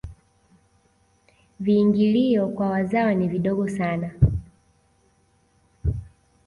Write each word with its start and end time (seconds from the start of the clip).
viingilio 1.59 2.47
kwa 2.47 2.69
wazawa 2.69 3.13
ni 3.15 3.27
vidogo 3.27 3.69
sana 3.69 4.11